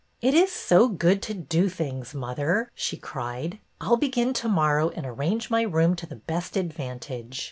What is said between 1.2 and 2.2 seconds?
to do things,